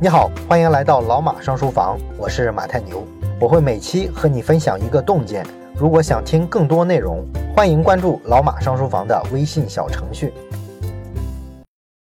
[0.00, 3.04] 你好，欢迎来到老马上书房，我是马太牛，
[3.40, 5.44] 我会每期和你分享一个洞见。
[5.74, 10.32] 如果想听更多内容，欢迎关注老马上书房的微信小程序。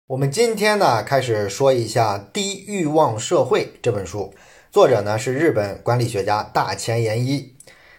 [0.06, 4.34] 我们今天呢，开始说一下《低欲望社会》这本书，
[4.70, 7.54] 作者呢是日本管理学家大前研一。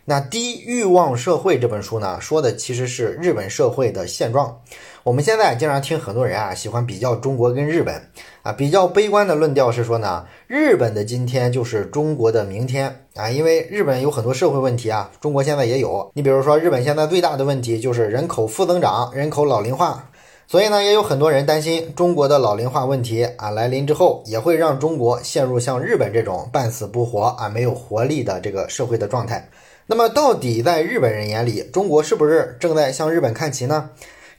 [0.10, 4.60] 那《低欲望社会》这本书呢，说的其实是日本社会的现状。
[5.04, 8.02] 我们现在经常听很多人啊，喜欢比较中国跟日本
[8.42, 16.12] 啊，比较悲观的论调是说呢，日本的今天就是中国的明天啊，因为日本有很多社会问题啊，中国现在也有。
[16.16, 20.10] 你比如说，日本现在最大的问题就是人口负增长，人口老龄化，
[20.48, 29.48] 所以呢，也有很多人担心中国的老龄化问题啊来临之后，也会让中国陷入像日本这种半死不活啊、没有活力的这个社会的状态。
[29.92, 33.90] 那么，到底在日本人眼里，中国是不是正在向日本看齐呢？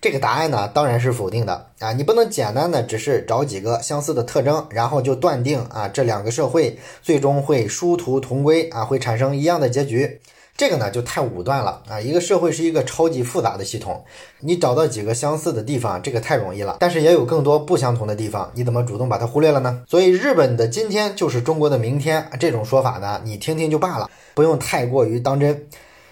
[0.01, 1.93] 这个答案呢，当然是否定的啊！
[1.93, 10.21] 你不能简单的只是找几个相似的特征，然后就断定啊，这两个社会最终会殊途同归啊，会产生一样的结局。
[10.61, 11.99] 这个呢就太武断了啊！
[11.99, 14.05] 一个社会是一个超级复杂的系统，
[14.41, 16.77] 你找到几个相似的地方，这个太容易了。
[16.81, 19.81] 但是也有更多不相同的地方，你怎么主动把它忽略了呢？
[19.89, 25.67] 所以日本的今天就是中国的明天这种说法呢，你听听就罢了，不用太过于当真。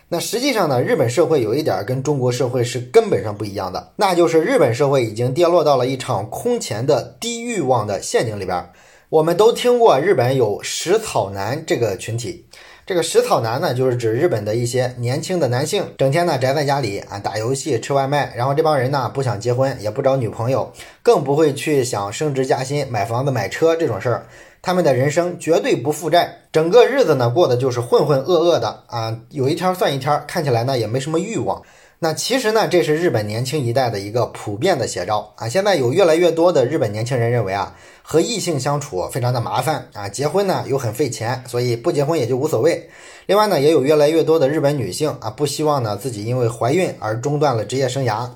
[0.08, 8.70] 那实际上呢，日本社会有一点跟中国社会是根本上不一样的，那就是日本社会已经跌落到了一场空前的低欲望的陷阱里边。
[9.10, 12.44] 我们都听过日本有食草男这个群体。
[12.84, 20.70] 这个食草男呢，就是指日本的一些年轻的男性，整天呢宅在家里啊打游戏、吃外卖，然后这帮人呢不想结婚，也不找女朋友，
[21.02, 24.26] 更不会去想升职加薪、买房子、买车这种事儿。
[24.60, 31.62] 他们的人生绝对不负债，整个日子呢过的就是浑浑噩噩的啊，有一天算一天，看起来呢也没什么欲望。
[32.00, 35.48] 那其实呢，这是日本年轻一代的一个普遍的写照啊。
[35.48, 42.88] 现在有越来越多的日本年轻人认为啊，和异性相处非常的麻烦啊，结婚呢又很费钱，所以不结婚也就无所谓。
[43.26, 48.30] 另外呢，也有越来越多的日本女性啊，不希望呢自己因为怀孕而中断了职业生涯。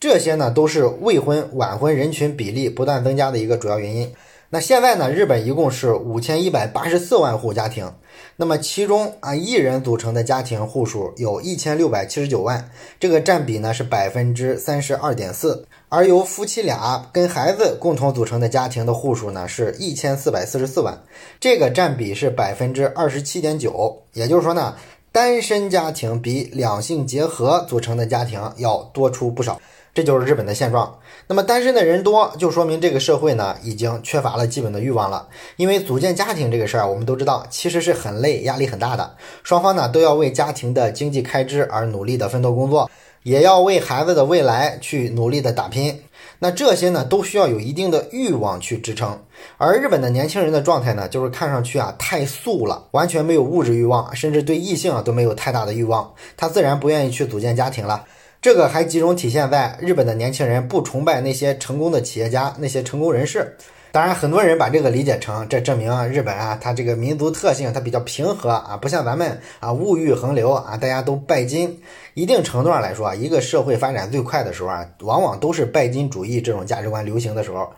[0.00, 4.10] 这些呢，都是未婚晚婚人群比例不断增加的一个主要原因。
[4.54, 7.90] 那现在呢，日本一共是五千一百八十四万户家庭，
[8.36, 12.68] 那么其中啊，一人组成的家庭户数有一千六百七十九万，
[13.00, 21.02] 这个占比呢是百分之三十二点四，而由夫妻俩跟孩子共同组成的家庭的户数呢是一千四百四十四万，
[21.40, 24.76] 这个占比是百分之二十七点九，也就是说呢，
[25.10, 29.58] 单身家庭比两性结合组成的家庭要多出不少。
[29.94, 30.98] 这就是日本的现状。
[31.26, 35.28] 那么单身的人多，就说明这个社会呢已经缺乏了基本的欲望了。
[35.56, 39.14] 因为组建家庭这个事儿，我们都知道，其实是很累、压力很大的。
[39.42, 42.90] 双方呢都要为家庭的经济开支而努力的奋斗工作，
[43.22, 46.02] 也要为孩子的未来去努力的打拼。
[46.38, 49.16] 那这些呢都需要有一定的欲望去支撑。
[49.58, 58.04] 而日本的年轻人的状态呢，就是看上去啊太素了，完全没有物质欲望，甚至对异性啊都没有太大的欲望，他自然不愿意去组建家庭了。
[58.42, 63.56] 这个还集中体现在日本的年轻人不崇拜那些成功的企业家、那些成功人士。
[63.92, 71.80] 当然，很多人把这个理解成这证明啊，日本啊，它这个民族特性它比较平和啊，不像咱们啊物欲横流啊，大家都拜金。
[72.14, 77.70] 一定程度上来说啊，一个社会发展最快的时候啊，往往都是拜金主义这种价值观流行的时候。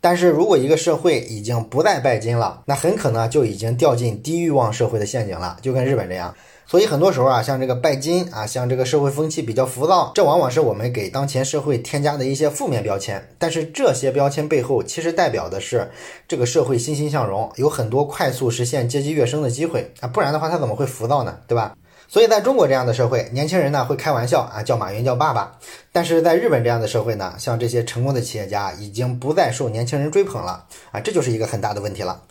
[0.00, 6.32] 但是如果一个社会已经不再拜金了，那很可能就已经掉进低欲望社会的陷阱了，就跟日本这样。
[6.66, 13.28] 所以很多时候啊，像这个拜金啊，像这个社会风气比较浮躁，这往往是我们给当前社会添加的一些负面标签。
[13.38, 15.90] 但是这些标签背后，其实代表的是
[16.26, 21.36] 这个社会欣欣向荣，有很多快速实现阶级跃升的机会啊，不然的话，他怎么会浮躁呢？
[21.46, 21.74] 对吧？
[22.08, 25.58] 所以在中国这样的社会，年轻人呢会开玩笑啊，叫马云叫爸爸。
[25.92, 32.22] 但是在日本这样的社会呢，像这些成功的企业家已经不再受年轻人追捧了啊，这就是一个很大的问题了。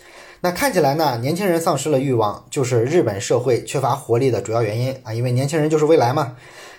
[0.44, 5.13] 那看起来呢，年轻人丧失了欲望，就是日本社会缺乏活力的主要原因啊。
[5.13, 6.35] 因为年轻人就是未来嘛。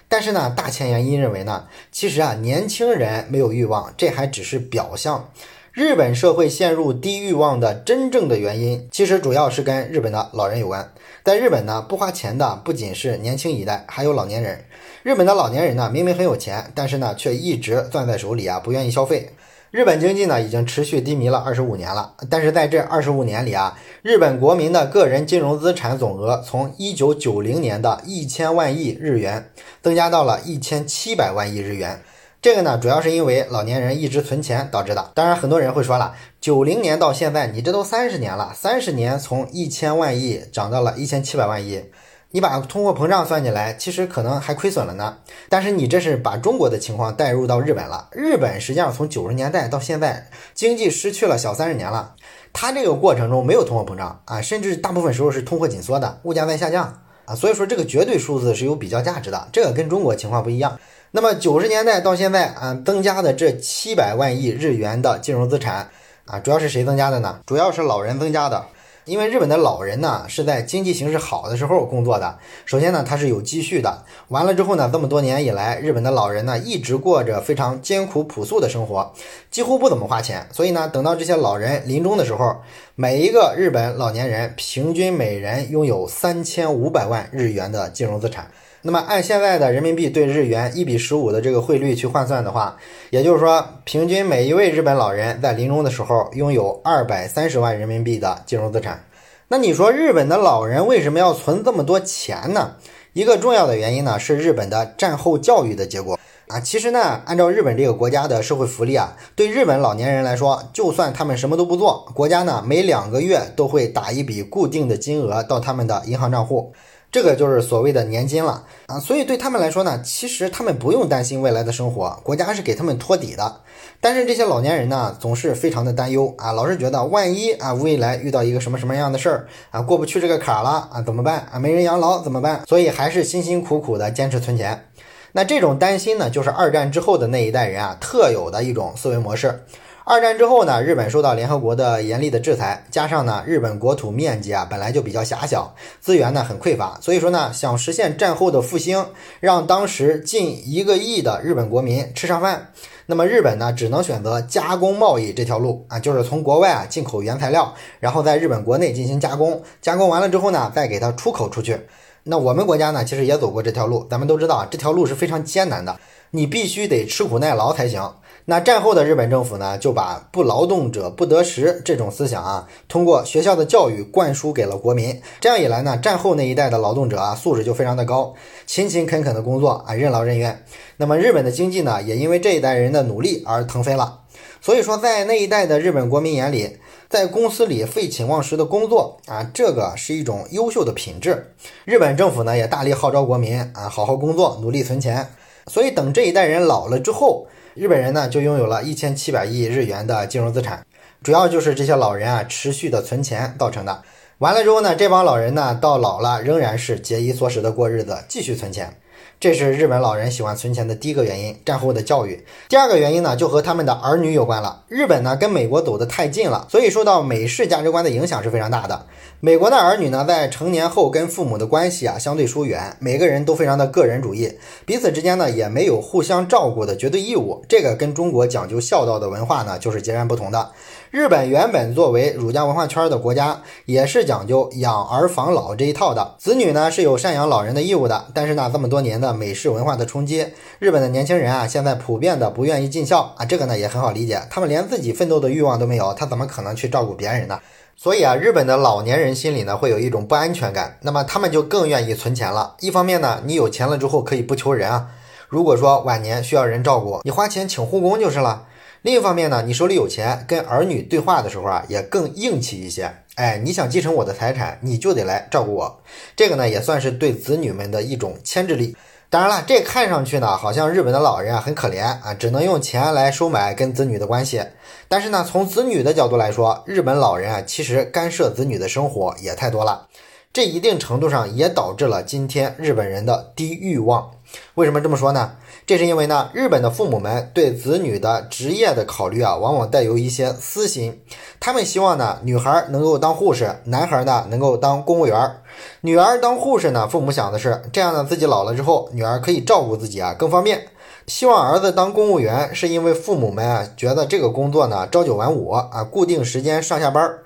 [0.08, 5.30] 但是呢，大前研一认为呢，其实啊，年轻人没有欲望，这还只是表象。
[5.70, 10.92] 日本社会陷入低欲望的真正的原因，其实主要是跟日本的老人有关。
[11.24, 14.64] 在日本呢，不花钱的不仅是年轻一代，还有老年人。
[15.04, 19.30] 日本的老年人呢，明明很有钱，但是呢，却一直攥在手里啊，不愿意消费。
[19.72, 32.02] 日本经济呢已经持续低迷了二十五年了，但是在这二十五年里啊，日本国民的个人金融资产总额从一九九零年的一千万亿日元增加到了一千七百万亿日元。
[32.42, 35.10] 这个呢，主要是因为老年人一直存钱导致的。
[35.14, 41.84] 当然，很多人会说了，九零年到现在，你这都三十年了，三十年从一千万亿涨到了一千七百万亿。
[42.34, 45.18] 你把通货膨胀算进来，其实可能还亏损了呢。
[45.50, 48.08] 但是你这是把中国的情况带入到日本了。
[48.10, 52.14] 日本实际上从九十年代到现在，经济失去了小三十年了。
[52.54, 57.34] 它这个过程中没有通货膨胀啊，甚至大部分时候是通货紧缩的，物价在下降啊。
[57.34, 60.78] 所以说这个绝对数字是有比较价值的，这个跟中国情况不一样。
[61.10, 65.90] 那么九十年代到现在啊，增加的这七百万亿日元的金融资产
[66.24, 67.40] 啊，主要是谁增加的呢？
[67.44, 68.64] 主要是老人增加的。
[69.04, 79.12] 因为日本的老人呢是在经济形势好的时候工作的，首先呢他是有积蓄的，完了之后呢这么多年以来，日本的老人呢一直过着非常艰苦朴素的生活，
[79.50, 82.56] 几乎不怎么花钱，所以呢等到这些老人临终的时候，
[82.94, 88.50] 每一个日本老年人平均每人拥有三千五百万日元的金融资产。
[88.84, 92.76] 那么按现在的人民币对日元一比十五的这个汇率去换算的话，
[93.10, 99.04] 也就是说，平均每一位日本老人在临终的时候拥有二百三十万人民币的金融资产。
[99.46, 102.72] 那你说日本的老人为什么要存这么多钱呢？
[103.12, 106.18] 一个重要的原因呢是日本的战后教育的结果
[106.48, 106.58] 啊。
[106.58, 116.72] 其实呢，按照日本这个国家的社会福利啊，对日本老年人来说，就算他们什么都不做，国家呢每两个月都会打一笔固定的金额到他们的银行账户。
[117.12, 123.60] 这个就是所谓的年金了啊，所以对他们来说呢，其实他们不用担心未来的生活，国家是给他们托底的。
[124.00, 131.58] 但是这些老年人呢，总是非常的担忧啊，老是觉得万一啊未来遇到一个什么什么样的事儿啊，过不去这个坎儿了啊，怎么办啊？
[131.58, 132.62] 没人养老怎么办？
[132.66, 134.86] 所以还是辛辛苦苦的坚持存钱。
[135.32, 139.62] 那这种担心呢，就是二战之后的那一代人啊特有的一种思维模式。
[140.04, 149.06] 二战之后呢，日本受到联合国的严厉的制裁，加上呢，日本国土面积啊本来就比较狭小，资源呢很匮乏，所以说呢，想实现战后的复兴，
[149.38, 152.72] 让当时近一个亿的日本国民吃上饭，
[153.06, 161.78] 那么日本呢只能选择加工贸易这条路啊，就是从国外啊进口原材料，然后在日本国内进行加工，加工完了之后呢，再给它出口出去。
[162.24, 165.96] 那我们国家呢，其实也走过这条路，咱们都知道啊，这条路是非常艰难的，
[166.32, 168.14] 你必须得吃苦耐劳才行。
[168.44, 175.20] 那战后的日本政府呢，就把不劳动者不得食这种思想啊，通过学校的教育灌输给了国民。
[175.40, 178.34] 这样一来呢，战后那一代的劳动者啊，素质就非常的高，
[178.66, 180.64] 勤勤恳恳的工作啊，任劳任怨。
[180.96, 184.20] 那么日本的经济呢，也因为这一代人的努力而腾飞了。
[184.60, 186.78] 所以说，在那一代的日本国民眼里，
[187.08, 191.54] 在公司里废寝忘食的工作啊，这个是一种优秀的品质。
[191.84, 195.28] 日本政府呢，也大力号召国民啊，好好工作，努力存钱。
[195.68, 200.84] 所以等这一代人老了之后，日本人呢，就拥有了一千七百亿日元的金融资产，
[201.22, 204.02] 主要就是这些老人啊持续的存钱造成的。
[204.38, 208.94] 完了之后呢，这帮老人呢到老了仍然是节衣缩食的过日子，继续存钱。
[209.42, 212.44] 这是日本老人喜欢存钱的第一个原因，战后的教育。
[212.68, 214.84] 第二个原因呢，就和他们的儿女有关了。
[214.86, 219.04] 日本呢跟美国走得太近了，所以受到美式价值观的影响是非常大的。
[219.40, 224.56] 美国的儿女呢，在成年后跟父母的关系啊相对疏远，每个人都非常的个人主义，
[224.86, 227.64] 彼此之间呢也没有互相照顾的绝对义务。
[227.68, 230.70] 这个跟中国讲究孝道的文化呢就是截然不同的。
[231.12, 238.24] 日本原本作为儒家文化圈的国家，也是讲究养儿防老这一套的，子女呢是有赡养老人的义务的。
[238.32, 240.46] 但是呢，这么多年的美式文化的冲击，
[240.78, 247.60] 日本的年轻人啊，现在普遍的不愿意尽孝啊，这个呢也很好理解，他们连自己奋斗的欲望都没有，他怎么可能去照顾别人呢？
[247.94, 252.76] 所以啊，日本的老年人心里呢会有一种不安全感，那么他们就更愿意存钱了。
[252.80, 255.08] 一方面呢，你有钱了之后可以不求人啊，
[255.50, 258.62] 如果说晚年需要人照顾，你花钱请护工就是了。
[259.02, 263.12] 另一方面呢，你手里有钱，跟儿女对话的时候啊，也更硬气一些。
[263.34, 266.00] 哎，你想继承我的财产，你就得来照顾我。
[266.36, 268.96] 这个呢，也算是对子女们的一种牵制力。
[269.28, 274.62] 当然了，这看上去呢，好像日本的老人啊很可怜啊，只能用钱来收买跟子女的关系。
[275.08, 280.06] 但是呢，从子女的角度来说，日本老人啊，其实干涉子女的生活也太多了。
[280.52, 284.30] 这一定程度上也导致了今天日本人的低欲望。
[284.74, 285.52] 为什么这么说呢？
[285.86, 291.20] 这是因为呢，日本的父母们对子女的职业的考虑啊，往往带有一些私心。
[291.58, 295.56] 他们希望呢，女孩能够当护士，男孩呢能够当公务员。
[296.00, 300.86] 女儿当护士呢，父母想的是这样呢，自己老了之后，女儿可以照顾自己啊，更方便。
[301.26, 307.38] 希望儿子当公务员，是因为父母们啊觉得这个工作呢，朝九晚五啊，固定时间上下班，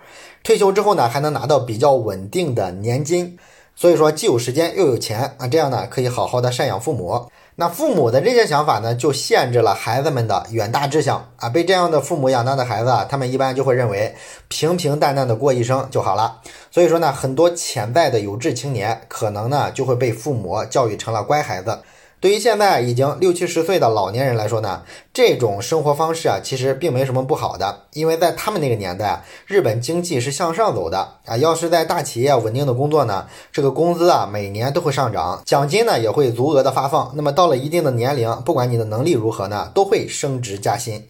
[0.42, 3.38] 退休之后呢，还能拿到比较稳定的年金。
[3.78, 7.30] 所以说，既有时间又有钱啊，这样呢，可以好好的赡养父母。
[7.56, 11.50] 那父母的这些想法呢，就限制了孩子们的远大志向啊！
[11.50, 14.14] 被这样的父母养大的孩子啊，他们一般就会认为
[14.48, 16.40] 平平淡淡的过一生就好了。
[16.70, 21.78] 所以说呢，很多潜在的有志青年可能呢就会被父母教育成了乖孩子。
[22.18, 24.82] 对于现在已经六七十岁的老年人来说呢，
[25.12, 31.36] 这种生活方式啊，其实并没什么不好的，因为在他们那个年代，日本经济是向上走的啊。
[31.36, 37.12] 要是在大企业稳定的工作呢，这个工资啊每年都会上涨，奖金呢也会足额的发放。
[37.14, 41.06] 那么到了一定的年龄，不管你的能力如何呢，都会升职加薪。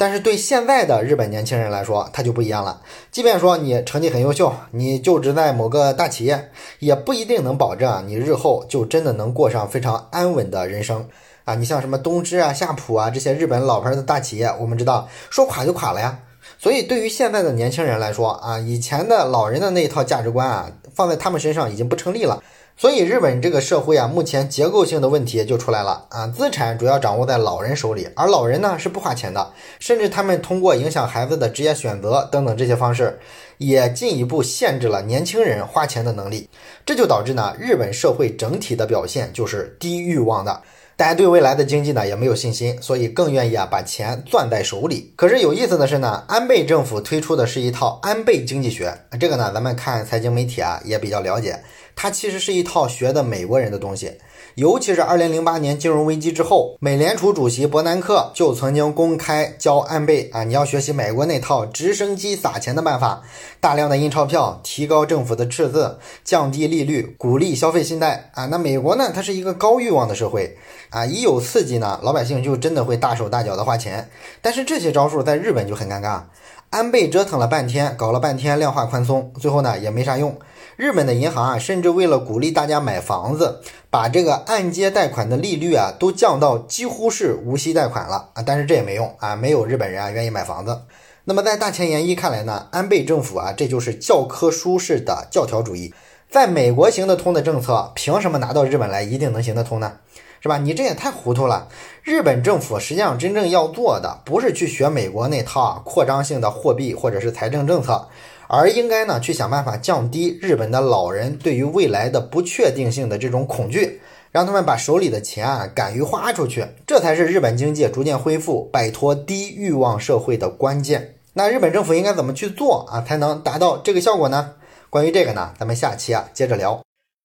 [0.00, 2.80] 但是对现在的日本年轻人来说，他就不一样了。
[3.10, 11.06] 即便说你成绩很优秀，你就职在某个大企业，也不一定能保证你日后就真的能过上非常安稳的人生
[11.44, 11.54] 啊！
[11.56, 16.20] 你像什么东芝啊、夏普啊这些日本老牌的大企业，我们知道说垮就垮了呀。
[16.58, 22.42] 所以对于现在的年轻人来说啊，以前的老人的那一套价值观啊，放在他们身上已经不成立了。
[22.80, 33.20] 所以日本这个社会啊，目前结构性的问题就出来了啊，资产主要掌握在老人手里，而老人呢是不花钱的，甚至他们通过影响孩子的职业选择等等这些方式，
[33.58, 36.48] 也进一步限制了年轻人花钱的能力，
[36.86, 40.62] 这就导致呢，日本社会整体的表现就是低欲望的。
[40.96, 45.12] 大家对未来的经济呢也没有信心，所以更愿意啊把钱攥在手里。
[45.16, 51.58] 可是有意思的是呢，安倍政府推出的是一套安倍经济学，这个呢咱们看财经媒体啊也比较了解，
[51.94, 54.12] 它其实是一套学的美国人的东西。
[54.56, 63.22] 尤其是二零零八年金融危机之后，美联储主席伯南克就曾经公开教安倍啊，你要学习美国那套直升机撒钱的办法，
[63.60, 68.46] 大量的印钞票，提高政府的赤字，降低利率，鼓励消费信贷啊。
[68.46, 70.58] 那美国呢，它是一个高欲望的社会
[70.90, 74.10] 啊，一有刺激呢，老百姓就真的会大手大脚的花钱。
[74.42, 76.22] 但是这些招数在日本就很尴尬，
[76.70, 80.36] 安倍折腾了半天，搞了半天量化宽松，最后呢也没啥用。
[80.80, 83.60] 日本的银行啊，甚至为了鼓励大家买房子，
[83.90, 88.42] 把这个按揭贷款的利率啊都降到几乎是无息贷款了啊！
[88.46, 90.80] 但是这也没用啊，没有日本人啊愿意买房子。
[91.24, 95.92] 那么在大前研一看来呢，安倍政府啊，这就是教科书式的教条主义，
[96.30, 99.92] 在美国行得通的政策，凭什么拿到日本来一定能行得通呢？
[100.40, 100.56] 是吧？
[100.56, 101.68] 你这也太糊涂了。
[102.02, 108.08] 日本政府实际上真正要做的，不是去学美国那套扩张性的货币或者是财政政策。
[108.52, 114.00] 而应该呢，去想办法降低日本的老人对于未来的不确定性的这种恐惧，
[114.32, 121.14] 让他们把手里的钱啊敢于花出去，这才是日本经济逐渐恢复、摆脱低欲望社会的关键。
[121.34, 124.54] 那日本政府应该怎么去做啊，才能达到这个效果呢？
[124.90, 126.82] 关于这个呢，咱们下期啊接着聊。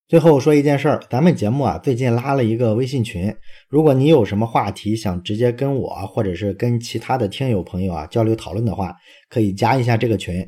[0.07, 3.35] 最后说一件事儿，咱们节目啊最近拉了一个微信群，
[3.67, 8.93] 如果你有什么话题想直接跟我或者是跟其他的听友朋友啊交流讨论的话，
[9.27, 10.47] 可以加一下这个群。